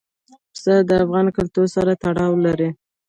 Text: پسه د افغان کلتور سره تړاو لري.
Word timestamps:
پسه 0.53 0.73
د 0.89 0.91
افغان 1.05 1.27
کلتور 1.37 1.67
سره 1.75 1.91
تړاو 2.03 2.33
لري. 2.45 2.69